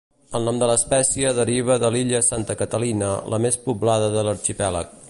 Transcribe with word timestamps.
El 0.37 0.45
nom 0.49 0.61
de 0.61 0.69
l'espècie 0.69 1.33
deriva 1.41 1.77
de 1.83 1.93
l'illa 1.97 2.23
Santa 2.31 2.57
Catalina, 2.63 3.13
la 3.35 3.43
més 3.47 3.63
poblada 3.69 4.11
de 4.19 4.29
l'arxipèlag. 4.31 4.97